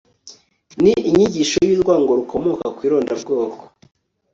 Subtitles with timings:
[0.81, 3.61] ni inyigisho y'urwango rukomoka ku irondabwoko